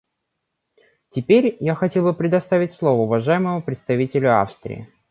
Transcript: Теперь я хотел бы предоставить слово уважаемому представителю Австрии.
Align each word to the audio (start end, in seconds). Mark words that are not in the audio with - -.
Теперь 1.11 1.57
я 1.59 1.75
хотел 1.75 2.05
бы 2.05 2.15
предоставить 2.15 2.73
слово 2.73 3.01
уважаемому 3.03 3.61
представителю 3.61 4.41
Австрии. 4.41 4.89